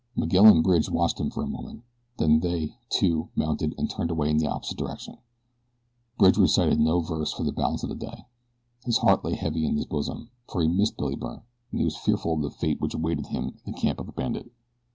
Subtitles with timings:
[0.15, 1.83] Miguel and Bridge watched him for a moment,
[2.17, 5.19] then they, too, mounted and turned away in the opposite direction.
[6.17, 8.25] Bridge recited no verse for the balance of that day.
[8.83, 12.33] His heart lay heavy in his bosom, for he missed Billy Byrne, and was fearful
[12.33, 14.51] of the fate which awaited him at the camp of the bandit.